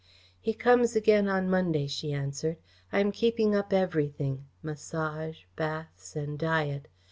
"He 0.39 0.55
comes 0.55 0.95
again 0.95 1.27
on 1.29 1.47
Monday," 1.47 1.85
she 1.85 2.11
answered. 2.11 2.57
"I 2.91 3.01
am 3.01 3.11
keeping 3.11 3.53
up 3.53 3.71
everything 3.71 4.45
massage, 4.63 5.41
baths 5.55 6.15
and 6.15 6.39
diet. 6.39 6.87